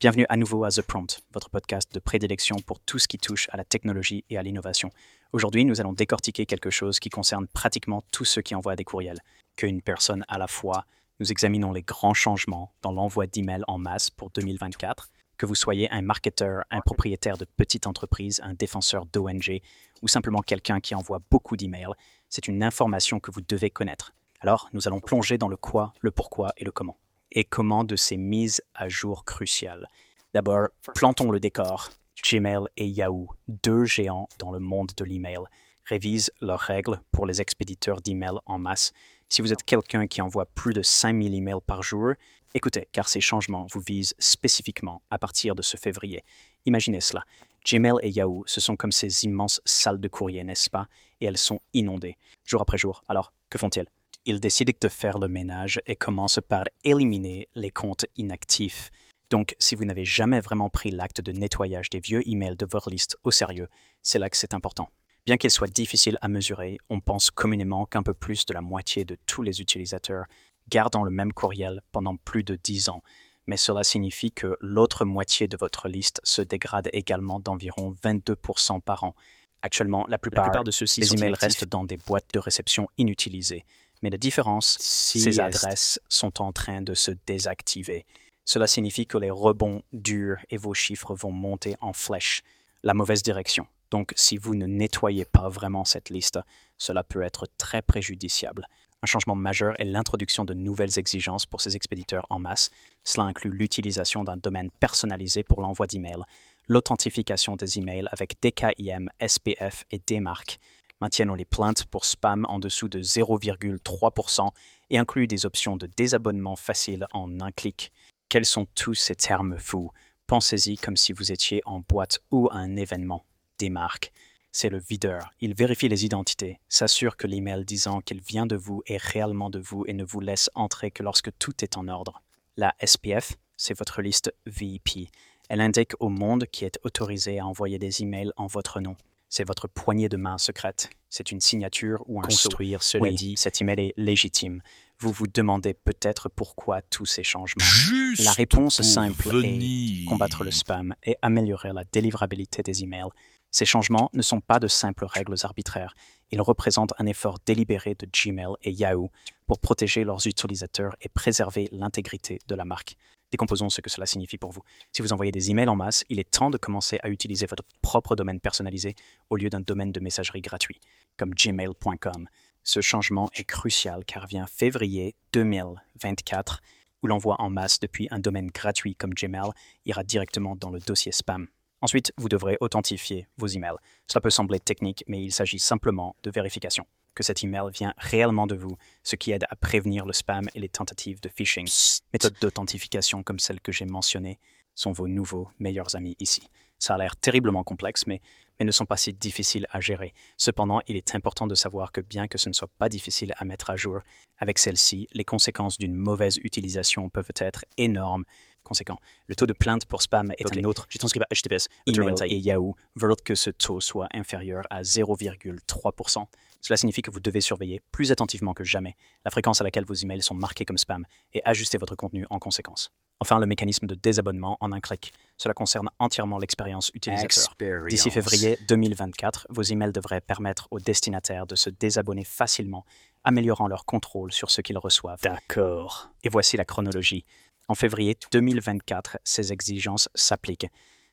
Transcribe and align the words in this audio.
Bienvenue 0.00 0.26
à 0.28 0.36
nouveau 0.36 0.62
à 0.62 0.70
The 0.70 0.82
Prompt, 0.82 1.22
votre 1.32 1.50
podcast 1.50 1.92
de 1.92 1.98
prédilection 1.98 2.54
pour 2.64 2.78
tout 2.78 3.00
ce 3.00 3.08
qui 3.08 3.18
touche 3.18 3.48
à 3.50 3.56
la 3.56 3.64
technologie 3.64 4.24
et 4.30 4.38
à 4.38 4.44
l'innovation. 4.44 4.90
Aujourd'hui, 5.32 5.64
nous 5.64 5.80
allons 5.80 5.92
décortiquer 5.92 6.46
quelque 6.46 6.70
chose 6.70 7.00
qui 7.00 7.10
concerne 7.10 7.48
pratiquement 7.48 8.04
tous 8.12 8.24
ceux 8.24 8.40
qui 8.40 8.54
envoient 8.54 8.76
des 8.76 8.84
courriels, 8.84 9.18
qu'une 9.56 9.82
personne 9.82 10.24
à 10.28 10.38
la 10.38 10.46
fois. 10.46 10.84
Nous 11.18 11.32
examinons 11.32 11.72
les 11.72 11.82
grands 11.82 12.14
changements 12.14 12.72
dans 12.80 12.92
l'envoi 12.92 13.26
d'emails 13.26 13.64
en 13.66 13.78
masse 13.78 14.08
pour 14.08 14.30
2024. 14.30 15.08
Que 15.36 15.46
vous 15.46 15.56
soyez 15.56 15.90
un 15.90 16.02
marketeur, 16.02 16.62
un 16.70 16.80
propriétaire 16.80 17.36
de 17.36 17.44
petite 17.56 17.88
entreprise, 17.88 18.40
un 18.44 18.54
défenseur 18.54 19.04
d'ONG 19.04 19.60
ou 20.02 20.06
simplement 20.06 20.42
quelqu'un 20.42 20.78
qui 20.78 20.94
envoie 20.94 21.18
beaucoup 21.28 21.56
d'emails, 21.56 21.94
c'est 22.28 22.46
une 22.46 22.62
information 22.62 23.18
que 23.18 23.32
vous 23.32 23.40
devez 23.40 23.70
connaître. 23.70 24.12
Alors, 24.42 24.68
nous 24.72 24.86
allons 24.86 25.00
plonger 25.00 25.38
dans 25.38 25.48
le 25.48 25.56
quoi, 25.56 25.92
le 26.02 26.12
pourquoi 26.12 26.52
et 26.56 26.64
le 26.64 26.70
comment 26.70 26.98
et 27.32 27.44
comment 27.44 27.84
de 27.84 27.96
ces 27.96 28.16
mises 28.16 28.62
à 28.74 28.88
jour 28.88 29.24
cruciales. 29.24 29.88
D'abord, 30.34 30.68
plantons 30.94 31.30
le 31.30 31.40
décor. 31.40 31.90
Gmail 32.22 32.64
et 32.76 32.86
Yahoo, 32.86 33.28
deux 33.46 33.84
géants 33.84 34.28
dans 34.38 34.50
le 34.50 34.58
monde 34.58 34.90
de 34.96 35.04
l'email, 35.04 35.38
révisent 35.84 36.32
leurs 36.40 36.60
règles 36.60 37.00
pour 37.12 37.26
les 37.26 37.40
expéditeurs 37.40 38.00
d'emails 38.00 38.40
en 38.46 38.58
masse. 38.58 38.92
Si 39.28 39.40
vous 39.42 39.52
êtes 39.52 39.62
quelqu'un 39.62 40.06
qui 40.06 40.20
envoie 40.20 40.46
plus 40.46 40.74
de 40.74 40.82
5000 40.82 41.34
emails 41.34 41.60
par 41.66 41.82
jour, 41.82 42.12
écoutez, 42.54 42.88
car 42.92 43.08
ces 43.08 43.20
changements 43.20 43.66
vous 43.70 43.80
visent 43.80 44.14
spécifiquement 44.18 45.02
à 45.10 45.18
partir 45.18 45.54
de 45.54 45.62
ce 45.62 45.76
février. 45.76 46.24
Imaginez 46.66 47.00
cela. 47.00 47.24
Gmail 47.64 47.98
et 48.02 48.10
Yahoo, 48.10 48.44
ce 48.46 48.60
sont 48.60 48.76
comme 48.76 48.92
ces 48.92 49.24
immenses 49.24 49.60
salles 49.64 50.00
de 50.00 50.08
courrier, 50.08 50.42
n'est-ce 50.44 50.70
pas? 50.70 50.88
Et 51.20 51.26
elles 51.26 51.38
sont 51.38 51.60
inondées, 51.74 52.16
jour 52.44 52.62
après 52.62 52.78
jour. 52.78 53.02
Alors, 53.08 53.32
que 53.50 53.58
font-ils? 53.58 53.86
Ils 54.28 54.40
décident 54.40 54.74
de 54.78 54.88
faire 54.88 55.18
le 55.18 55.26
ménage 55.26 55.80
et 55.86 55.96
commencent 55.96 56.40
par 56.46 56.64
éliminer 56.84 57.48
les 57.54 57.70
comptes 57.70 58.04
inactifs. 58.16 58.90
Donc, 59.30 59.56
si 59.58 59.74
vous 59.74 59.86
n'avez 59.86 60.04
jamais 60.04 60.40
vraiment 60.40 60.68
pris 60.68 60.90
l'acte 60.90 61.22
de 61.22 61.32
nettoyage 61.32 61.88
des 61.88 61.98
vieux 61.98 62.20
emails 62.28 62.56
de 62.56 62.66
votre 62.70 62.90
liste 62.90 63.16
au 63.24 63.30
sérieux, 63.30 63.68
c'est 64.02 64.18
là 64.18 64.28
que 64.28 64.36
c'est 64.36 64.52
important. 64.52 64.90
Bien 65.24 65.38
qu'il 65.38 65.50
soit 65.50 65.72
difficile 65.72 66.18
à 66.20 66.28
mesurer, 66.28 66.76
on 66.90 67.00
pense 67.00 67.30
communément 67.30 67.86
qu'un 67.86 68.02
peu 68.02 68.12
plus 68.12 68.44
de 68.44 68.52
la 68.52 68.60
moitié 68.60 69.06
de 69.06 69.16
tous 69.24 69.40
les 69.40 69.62
utilisateurs 69.62 70.26
gardent 70.68 71.02
le 71.02 71.10
même 71.10 71.32
courriel 71.32 71.80
pendant 71.90 72.16
plus 72.16 72.44
de 72.44 72.58
10 72.62 72.90
ans, 72.90 73.02
mais 73.46 73.56
cela 73.56 73.82
signifie 73.82 74.30
que 74.30 74.58
l'autre 74.60 75.06
moitié 75.06 75.48
de 75.48 75.56
votre 75.56 75.88
liste 75.88 76.20
se 76.22 76.42
dégrade 76.42 76.90
également 76.92 77.40
d'environ 77.40 77.94
22% 78.04 78.82
par 78.82 79.04
an. 79.04 79.14
Actuellement, 79.62 80.04
la 80.06 80.18
plupart, 80.18 80.64
de 80.64 80.70
ceux-ci, 80.70 81.00
les 81.00 81.14
emails 81.14 81.32
restent 81.32 81.64
dans 81.64 81.84
des 81.84 81.96
boîtes 81.96 82.28
de 82.34 82.38
réception 82.38 82.88
inutilisées. 82.98 83.64
Mais 84.02 84.10
la 84.10 84.18
différence, 84.18 84.76
ces 84.80 85.40
adresses 85.40 86.00
sont 86.08 86.40
en 86.40 86.52
train 86.52 86.82
de 86.82 86.94
se 86.94 87.10
désactiver. 87.26 88.06
Cela 88.44 88.66
signifie 88.66 89.06
que 89.06 89.18
les 89.18 89.30
rebonds 89.30 89.82
durent 89.92 90.38
et 90.50 90.56
vos 90.56 90.74
chiffres 90.74 91.14
vont 91.14 91.32
monter 91.32 91.76
en 91.80 91.92
flèche, 91.92 92.42
la 92.82 92.94
mauvaise 92.94 93.22
direction. 93.22 93.66
Donc, 93.90 94.12
si 94.16 94.36
vous 94.36 94.54
ne 94.54 94.66
nettoyez 94.66 95.24
pas 95.24 95.48
vraiment 95.48 95.84
cette 95.84 96.10
liste, 96.10 96.38
cela 96.76 97.02
peut 97.02 97.22
être 97.22 97.46
très 97.58 97.82
préjudiciable. 97.82 98.66
Un 99.02 99.06
changement 99.06 99.34
majeur 99.34 99.80
est 99.80 99.84
l'introduction 99.84 100.44
de 100.44 100.54
nouvelles 100.54 100.98
exigences 100.98 101.46
pour 101.46 101.60
ces 101.60 101.76
expéditeurs 101.76 102.26
en 102.30 102.38
masse. 102.38 102.70
Cela 103.04 103.26
inclut 103.26 103.50
l'utilisation 103.50 104.24
d'un 104.24 104.36
domaine 104.36 104.70
personnalisé 104.80 105.44
pour 105.44 105.60
l'envoi 105.60 105.86
d'emails, 105.86 106.24
l'authentification 106.66 107.56
des 107.56 107.78
emails 107.78 108.08
avec 108.10 108.40
DKIM, 108.42 109.06
SPF 109.24 109.84
et 109.90 110.00
DMARC, 110.06 110.58
maintiennent 111.00 111.34
les 111.34 111.44
plaintes 111.44 111.84
pour 111.84 112.04
spam 112.04 112.44
en 112.48 112.58
dessous 112.58 112.88
de 112.88 113.00
0,3% 113.00 114.50
et 114.90 114.98
incluent 114.98 115.26
des 115.26 115.46
options 115.46 115.76
de 115.76 115.86
désabonnement 115.86 116.56
facile 116.56 117.06
en 117.12 117.40
un 117.40 117.52
clic. 117.52 117.92
Quels 118.28 118.44
sont 118.44 118.66
tous 118.74 118.94
ces 118.94 119.14
termes 119.14 119.58
fous? 119.58 119.90
Pensez-y 120.26 120.76
comme 120.76 120.96
si 120.96 121.12
vous 121.12 121.32
étiez 121.32 121.62
en 121.64 121.80
boîte 121.80 122.20
ou 122.30 122.48
à 122.50 122.56
un 122.56 122.76
événement. 122.76 123.24
Des 123.58 123.70
marques. 123.70 124.12
C'est 124.52 124.70
le 124.70 124.78
videur. 124.78 125.30
Il 125.40 125.54
vérifie 125.54 125.88
les 125.88 126.04
identités, 126.04 126.58
s'assure 126.68 127.16
que 127.16 127.26
l'email 127.26 127.64
disant 127.64 128.00
qu'il 128.00 128.20
vient 128.20 128.46
de 128.46 128.56
vous 128.56 128.82
est 128.86 129.02
réellement 129.02 129.50
de 129.50 129.58
vous 129.58 129.84
et 129.86 129.92
ne 129.92 130.04
vous 130.04 130.20
laisse 130.20 130.50
entrer 130.54 130.90
que 130.90 131.02
lorsque 131.02 131.30
tout 131.38 131.64
est 131.64 131.76
en 131.76 131.88
ordre. 131.88 132.22
La 132.56 132.74
SPF, 132.84 133.36
c'est 133.56 133.78
votre 133.78 134.02
liste 134.02 134.34
VIP. 134.46 135.10
Elle 135.48 135.60
indique 135.60 135.92
au 136.00 136.08
monde 136.08 136.46
qui 136.46 136.64
est 136.64 136.78
autorisé 136.82 137.38
à 137.38 137.46
envoyer 137.46 137.78
des 137.78 138.02
emails 138.02 138.32
en 138.36 138.46
votre 138.46 138.80
nom. 138.80 138.96
C'est 139.28 139.46
votre 139.46 139.68
poignée 139.68 140.08
de 140.08 140.16
main 140.16 140.38
secrète. 140.38 140.90
C'est 141.10 141.32
une 141.32 141.40
signature 141.40 142.02
ou 142.06 142.20
un 142.20 142.22
Construire, 142.22 142.82
cela 142.82 143.10
dit. 143.10 143.34
Cet 143.36 143.60
email 143.60 143.80
est 143.80 143.94
légitime. 143.96 144.62
Vous 145.00 145.12
vous 145.12 145.26
demandez 145.26 145.74
peut-être 145.74 146.28
pourquoi 146.28 146.82
tous 146.82 147.06
ces 147.06 147.22
changements. 147.22 147.64
Juste 147.64 148.24
la 148.24 148.32
réponse 148.32 148.82
simple 148.82 149.28
venir. 149.28 150.02
est 150.02 150.06
combattre 150.06 150.44
le 150.44 150.50
spam 150.50 150.94
et 151.04 151.16
améliorer 151.22 151.72
la 151.72 151.84
délivrabilité 151.84 152.62
des 152.62 152.82
emails. 152.82 153.10
Ces 153.50 153.64
changements 153.64 154.10
ne 154.12 154.22
sont 154.22 154.40
pas 154.40 154.58
de 154.58 154.68
simples 154.68 155.06
règles 155.06 155.36
arbitraires. 155.42 155.94
Ils 156.30 156.42
représentent 156.42 156.92
un 156.98 157.06
effort 157.06 157.38
délibéré 157.46 157.94
de 157.94 158.06
Gmail 158.06 158.54
et 158.62 158.72
Yahoo 158.72 159.10
pour 159.46 159.58
protéger 159.60 160.04
leurs 160.04 160.26
utilisateurs 160.26 160.96
et 161.00 161.08
préserver 161.08 161.68
l'intégrité 161.72 162.38
de 162.46 162.54
la 162.54 162.64
marque. 162.64 162.96
Décomposons 163.30 163.68
ce 163.68 163.80
que 163.80 163.90
cela 163.90 164.06
signifie 164.06 164.38
pour 164.38 164.52
vous. 164.52 164.62
Si 164.92 165.02
vous 165.02 165.12
envoyez 165.12 165.32
des 165.32 165.50
emails 165.50 165.68
en 165.68 165.76
masse, 165.76 166.04
il 166.08 166.18
est 166.18 166.30
temps 166.30 166.50
de 166.50 166.56
commencer 166.56 166.98
à 167.02 167.10
utiliser 167.10 167.46
votre 167.46 167.64
propre 167.82 168.16
domaine 168.16 168.40
personnalisé 168.40 168.94
au 169.30 169.36
lieu 169.36 169.50
d'un 169.50 169.60
domaine 169.60 169.92
de 169.92 170.00
messagerie 170.00 170.40
gratuit, 170.40 170.80
comme 171.16 171.34
gmail.com. 171.34 172.28
Ce 172.64 172.80
changement 172.80 173.30
est 173.34 173.44
crucial 173.44 174.04
car 174.04 174.26
vient 174.26 174.46
février 174.46 175.14
2024, 175.32 176.60
où 177.02 177.06
l'envoi 177.06 177.36
en 177.38 177.50
masse 177.50 177.80
depuis 177.80 178.08
un 178.10 178.18
domaine 178.18 178.48
gratuit 178.48 178.94
comme 178.94 179.14
Gmail 179.14 179.50
ira 179.86 180.02
directement 180.02 180.56
dans 180.56 180.70
le 180.70 180.80
dossier 180.80 181.12
spam. 181.12 181.48
Ensuite, 181.80 182.12
vous 182.16 182.28
devrez 182.28 182.58
authentifier 182.60 183.28
vos 183.36 183.46
emails. 183.46 183.76
Cela 184.08 184.20
peut 184.20 184.30
sembler 184.30 184.58
technique, 184.58 185.04
mais 185.06 185.22
il 185.22 185.32
s'agit 185.32 185.60
simplement 185.60 186.16
de 186.24 186.30
vérification 186.30 186.86
que 187.18 187.24
cet 187.24 187.42
email 187.42 187.68
vient 187.74 187.94
réellement 187.98 188.46
de 188.46 188.54
vous, 188.54 188.76
ce 189.02 189.16
qui 189.16 189.32
aide 189.32 189.44
à 189.50 189.56
prévenir 189.56 190.06
le 190.06 190.12
spam 190.12 190.48
et 190.54 190.60
les 190.60 190.68
tentatives 190.68 191.20
de 191.20 191.28
phishing. 191.28 191.68
Méthodes 192.12 192.36
d'authentification 192.40 193.24
comme 193.24 193.40
celles 193.40 193.60
que 193.60 193.72
j'ai 193.72 193.86
mentionnées 193.86 194.38
sont 194.76 194.92
vos 194.92 195.08
nouveaux 195.08 195.48
meilleurs 195.58 195.96
amis 195.96 196.14
ici. 196.20 196.48
Ça 196.78 196.94
a 196.94 196.98
l'air 196.98 197.16
terriblement 197.16 197.64
complexe, 197.64 198.06
mais, 198.06 198.20
mais 198.60 198.64
ne 198.64 198.70
sont 198.70 198.86
pas 198.86 198.96
si 198.96 199.12
difficiles 199.12 199.66
à 199.72 199.80
gérer. 199.80 200.14
Cependant, 200.36 200.80
il 200.86 200.94
est 200.94 201.16
important 201.16 201.48
de 201.48 201.56
savoir 201.56 201.90
que 201.90 202.00
bien 202.00 202.28
que 202.28 202.38
ce 202.38 202.48
ne 202.48 202.54
soit 202.54 202.70
pas 202.78 202.88
difficile 202.88 203.34
à 203.36 203.44
mettre 203.44 203.70
à 203.70 203.74
jour, 203.74 203.98
avec 204.38 204.60
celle-ci, 204.60 205.08
les 205.12 205.24
conséquences 205.24 205.76
d'une 205.76 205.96
mauvaise 205.96 206.36
utilisation 206.44 207.10
peuvent 207.10 207.32
être 207.38 207.64
énormes. 207.78 208.24
Conséquent, 208.62 208.98
le 209.26 209.34
taux 209.34 209.46
de 209.46 209.54
plainte 209.54 209.86
pour 209.86 210.02
spam 210.02 210.30
est 210.38 210.56
un 210.56 210.62
autre. 210.62 210.86
J'ai 210.88 211.00
transcrit 211.00 211.18
HTTPS. 211.18 211.66
Email 211.86 212.14
et 212.26 212.36
Yahoo 212.36 212.76
veulent 212.94 213.16
que 213.24 213.34
ce 213.34 213.50
taux 213.50 213.80
soit 213.80 214.06
inférieur 214.14 214.62
à 214.70 214.82
0,3%. 214.82 216.26
Cela 216.60 216.76
signifie 216.76 217.02
que 217.02 217.10
vous 217.10 217.20
devez 217.20 217.40
surveiller 217.40 217.80
plus 217.92 218.12
attentivement 218.12 218.54
que 218.54 218.64
jamais 218.64 218.96
la 219.24 219.30
fréquence 219.30 219.60
à 219.60 219.64
laquelle 219.64 219.84
vos 219.84 219.94
emails 219.94 220.22
sont 220.22 220.34
marqués 220.34 220.64
comme 220.64 220.78
spam 220.78 221.04
et 221.32 221.42
ajuster 221.44 221.78
votre 221.78 221.96
contenu 221.96 222.26
en 222.30 222.38
conséquence. 222.38 222.90
Enfin, 223.20 223.40
le 223.40 223.46
mécanisme 223.46 223.86
de 223.86 223.94
désabonnement 223.96 224.56
en 224.60 224.70
un 224.72 224.80
clic. 224.80 225.12
Cela 225.36 225.54
concerne 225.54 225.90
entièrement 225.98 226.38
l'expérience 226.38 226.90
utilisateur. 226.94 227.54
D'ici 227.88 228.10
février 228.10 228.58
2024, 228.68 229.48
vos 229.50 229.62
emails 229.62 229.92
devraient 229.92 230.20
permettre 230.20 230.68
aux 230.70 230.78
destinataires 230.78 231.46
de 231.46 231.56
se 231.56 231.68
désabonner 231.68 232.24
facilement, 232.24 232.84
améliorant 233.24 233.66
leur 233.66 233.84
contrôle 233.84 234.32
sur 234.32 234.50
ce 234.50 234.60
qu'ils 234.60 234.78
reçoivent. 234.78 235.20
D'accord. 235.22 236.10
Et 236.22 236.28
voici 236.28 236.56
la 236.56 236.64
chronologie. 236.64 237.24
En 237.66 237.74
février 237.74 238.16
2024, 238.30 239.18
ces 239.24 239.52
exigences 239.52 240.08
s'appliquent. 240.14 240.68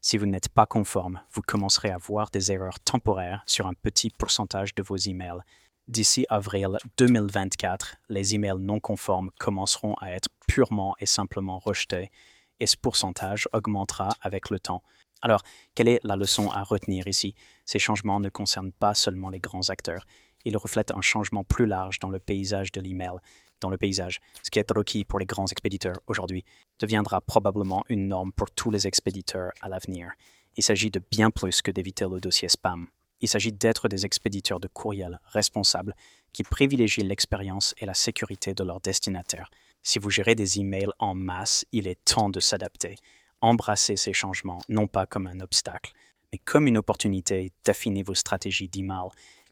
Si 0.08 0.20
vous 0.20 0.28
n'êtes 0.28 0.50
pas 0.50 0.68
conforme, 0.68 1.20
vous 1.32 1.42
commencerez 1.42 1.90
à 1.90 1.98
voir 1.98 2.30
des 2.30 2.52
erreurs 2.52 2.80
temporaires 2.80 3.42
sur 3.48 3.66
un 3.66 3.74
petit 3.74 4.12
pourcentage 4.12 4.76
de 4.76 4.84
vos 4.84 4.98
emails. 4.98 5.42
D'ici 5.88 6.28
avril 6.30 6.78
2024, 6.98 7.96
les 8.10 8.36
emails 8.36 8.60
non 8.60 8.80
conformes 8.80 9.32
commenceront 9.40 9.96
à 9.96 10.12
être 10.12 10.30
purement 10.48 10.94
et 11.00 11.08
simplement 11.08 11.58
rejetés 11.58 12.12
et 12.60 12.68
ce 12.68 12.78
pourcentage 12.78 13.50
augmentera 13.52 14.10
avec 14.22 14.52
le 14.52 14.60
temps. 14.60 14.84
Alors, 15.24 15.42
quelle 15.74 15.88
est 15.88 16.02
la 16.04 16.16
leçon 16.16 16.52
à 16.52 16.62
retenir 16.62 17.08
ici? 17.08 17.34
Ces 17.66 17.80
changements 17.80 18.20
ne 18.20 18.30
concernent 18.30 18.74
pas 18.74 18.94
seulement 18.94 19.32
les 19.32 19.40
grands 19.40 19.72
acteurs, 19.72 20.06
ils 20.46 20.58
reflètent 20.58 20.92
un 20.92 21.02
changement 21.02 21.44
plus 21.44 21.66
large 21.66 22.00
dans 22.00 22.10
le 22.10 22.20
paysage 22.20 22.72
de 22.72 22.82
l'email 22.82 23.18
dans 23.62 23.70
le 23.70 23.78
paysage. 23.78 24.20
Ce 24.44 24.52
qui 24.52 24.60
est 24.60 24.72
requis 24.72 25.06
pour 25.06 25.20
les 25.20 25.26
grands 25.26 25.48
expéditeurs 25.48 26.00
aujourd'hui 26.08 26.44
deviendra 26.80 27.22
probablement 27.22 27.84
une 27.90 28.08
norme 28.08 28.32
pour 28.32 28.52
tous 28.52 28.72
les 28.72 28.88
expéditeurs 28.88 29.52
à 29.62 29.70
l'avenir. 29.70 30.12
Il 30.58 30.64
s'agit 30.64 30.92
de 30.92 31.02
bien 31.12 31.32
plus 31.32 31.62
que 31.62 31.72
d'éviter 31.72 32.06
le 32.10 32.20
dossier 32.20 32.50
spam. 32.50 32.88
Il 33.22 33.28
s'agit 33.28 33.52
d'être 33.52 33.88
des 33.88 34.06
expéditeurs 34.06 34.60
de 34.60 34.68
courriel 34.68 35.20
responsables 35.26 35.96
qui 36.34 36.44
privilégient 36.44 37.04
l'expérience 37.04 37.74
et 37.78 37.86
la 37.86 37.94
sécurité 37.94 38.54
de 38.54 38.64
leurs 38.64 38.82
destinataires. 38.82 39.50
Si 39.84 40.00
vous 40.00 40.10
gérez 40.10 40.36
des 40.36 40.60
emails 40.60 40.92
en 41.00 41.14
masse, 41.16 41.66
il 41.72 41.88
est 41.88 42.04
temps 42.04 42.30
de 42.30 42.40
s'adapter. 42.40 42.96
Embrassez 43.42 43.96
ces 43.96 44.14
changements, 44.14 44.62
non 44.70 44.88
pas 44.88 45.06
comme 45.06 45.28
un 45.28 45.40
obstacle, 45.40 45.94
mais 46.32 46.40
comme 46.40 46.68
une 46.68 46.78
opportunité 46.78 47.52
d'affiner 47.64 48.04
vos 48.04 48.16
stratégies 48.16 48.68
d'email, 48.68 49.10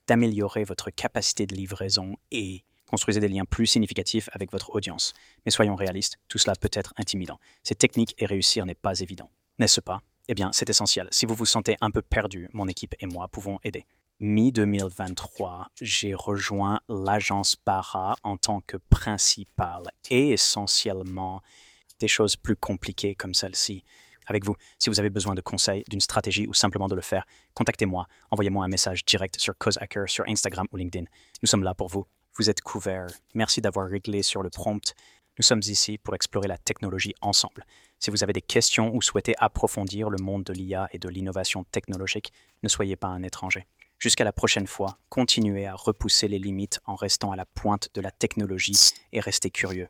d'améliorer 0.07 0.63
votre 0.63 0.89
capacité 0.89 1.45
de 1.45 1.55
livraison 1.55 2.17
et 2.31 2.63
Construisez 2.93 3.19
des 3.19 3.27
liens 3.27 3.45
plus 3.45 3.65
significatifs 3.65 4.29
avec 4.33 4.51
votre 4.51 4.75
audience. 4.75 5.13
Mais 5.45 5.51
soyons 5.51 5.73
réalistes, 5.73 6.19
tout 6.27 6.37
cela 6.37 6.53
peut 6.55 6.69
être 6.73 6.93
intimidant. 6.95 7.39
C'est 7.63 7.73
technique 7.73 8.13
et 8.19 8.27
réussir 8.27 8.67
n'est 8.67 8.75
pas 8.75 8.99
évident. 8.99 9.31
N'est-ce 9.57 9.81
pas? 9.81 10.03
Eh 10.27 10.35
bien, 10.35 10.51
c'est 10.53 10.69
essentiel. 10.69 11.07
Si 11.09 11.25
vous 11.25 11.33
vous 11.33 11.47
sentez 11.47 11.75
un 11.81 11.89
peu 11.89 12.03
perdu, 12.03 12.49
mon 12.53 12.67
équipe 12.67 12.93
et 12.99 13.07
moi 13.07 13.27
pouvons 13.29 13.57
aider. 13.63 13.87
Mi-2023, 14.19 15.69
j'ai 15.81 16.13
rejoint 16.13 16.81
l'agence 16.87 17.55
Para 17.55 18.15
en 18.21 18.37
tant 18.37 18.61
que 18.61 18.77
principal 18.77 19.89
et 20.11 20.29
essentiellement 20.29 21.41
des 21.97 22.07
choses 22.07 22.35
plus 22.35 22.55
compliquées 22.55 23.15
comme 23.15 23.33
celle-ci 23.33 23.83
avec 24.27 24.45
vous. 24.45 24.55
Si 24.79 24.89
vous 24.89 24.99
avez 24.99 25.09
besoin 25.09 25.35
de 25.35 25.41
conseils, 25.41 25.83
d'une 25.89 26.01
stratégie 26.01 26.47
ou 26.47 26.53
simplement 26.53 26.87
de 26.87 26.95
le 26.95 27.01
faire, 27.01 27.25
contactez-moi. 27.53 28.07
Envoyez-moi 28.31 28.65
un 28.65 28.67
message 28.69 29.05
direct 29.05 29.39
sur 29.39 29.57
Cause 29.57 29.77
Hacker, 29.79 30.09
sur 30.09 30.25
Instagram 30.27 30.67
ou 30.71 30.77
LinkedIn. 30.77 31.05
Nous 31.41 31.47
sommes 31.47 31.63
là 31.63 31.73
pour 31.73 31.89
vous. 31.89 32.05
Vous 32.37 32.49
êtes 32.49 32.61
couverts. 32.61 33.07
Merci 33.33 33.61
d'avoir 33.61 33.87
réglé 33.87 34.23
sur 34.23 34.41
le 34.41 34.49
prompt. 34.49 34.93
Nous 35.37 35.43
sommes 35.43 35.61
ici 35.65 35.97
pour 35.97 36.15
explorer 36.15 36.47
la 36.47 36.57
technologie 36.57 37.13
ensemble. 37.21 37.65
Si 37.99 38.11
vous 38.11 38.23
avez 38.23 38.33
des 38.33 38.41
questions 38.41 38.93
ou 38.93 39.01
souhaitez 39.01 39.33
approfondir 39.37 40.09
le 40.09 40.17
monde 40.21 40.43
de 40.43 40.53
l'IA 40.53 40.89
et 40.91 40.99
de 40.99 41.09
l'innovation 41.09 41.63
technologique, 41.65 42.33
ne 42.61 42.67
soyez 42.67 42.95
pas 42.95 43.07
un 43.07 43.23
étranger. 43.23 43.65
Jusqu'à 43.97 44.25
la 44.25 44.33
prochaine 44.33 44.67
fois, 44.67 44.97
continuez 45.09 45.65
à 45.65 45.75
repousser 45.75 46.27
les 46.27 46.37
limites 46.37 46.81
en 46.85 46.95
restant 46.95 47.31
à 47.31 47.35
la 47.35 47.45
pointe 47.45 47.89
de 47.93 48.01
la 48.01 48.11
technologie 48.11 48.91
et 49.13 49.21
restez 49.21 49.49
curieux. 49.49 49.87